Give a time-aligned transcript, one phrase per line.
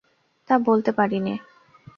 [0.49, 1.33] তা বলতে পারি নে।